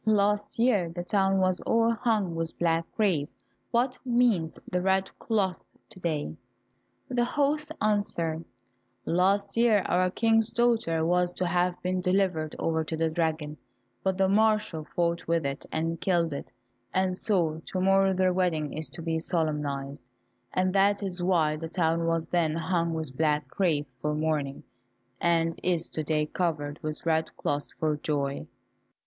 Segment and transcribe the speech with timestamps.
[0.03, 3.29] Last year the town was all hung with black crape,
[3.69, 6.35] what means the red cloth to day?"
[7.07, 8.43] The host answered,
[9.05, 13.57] "Last year our King's daughter was to have been delivered over to the dragon,
[14.03, 16.49] but the marshal fought with it and killed it,
[16.91, 20.03] and so to morrow their wedding is to be solemnized,
[20.51, 24.63] and that is why the town was then hung with black crape for mourning,
[25.19, 28.47] and is to day covered with red cloth for joy?"